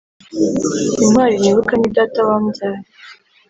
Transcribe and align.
Intwali 1.03 1.35
nibuka 1.41 1.73
ni 1.77 1.89
data 1.97 2.19
wambyaye 2.27 2.81